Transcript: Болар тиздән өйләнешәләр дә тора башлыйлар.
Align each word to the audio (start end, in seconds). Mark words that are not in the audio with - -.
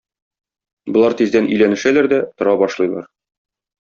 Болар 0.95 1.15
тиздән 1.19 1.49
өйләнешәләр 1.55 2.07
дә 2.13 2.19
тора 2.41 2.57
башлыйлар. 2.63 3.07